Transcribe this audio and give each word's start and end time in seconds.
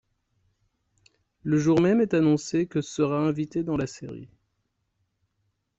Le 1.43 1.59
jour 1.59 1.79
même 1.79 2.01
est 2.01 2.15
annoncé 2.15 2.65
que 2.65 2.81
sera 2.81 3.19
invité 3.19 3.61
dans 3.61 3.77
la 3.77 3.85
série. 3.85 4.29